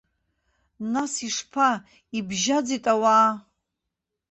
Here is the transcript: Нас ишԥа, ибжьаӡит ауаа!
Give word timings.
Нас 0.93 1.13
ишԥа, 1.27 1.69
ибжьаӡит 2.17 2.85
ауаа! 2.93 3.31